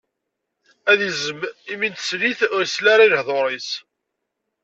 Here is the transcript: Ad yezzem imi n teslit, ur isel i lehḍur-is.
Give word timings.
Ad 0.91 0.99
yezzem 1.05 1.39
imi 1.71 1.87
n 1.91 1.93
teslit, 1.93 2.39
ur 2.55 2.61
isel 2.65 2.87
i 2.95 3.07
lehḍur-is. 3.09 3.69